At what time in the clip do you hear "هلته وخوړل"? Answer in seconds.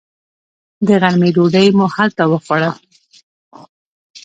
1.95-2.75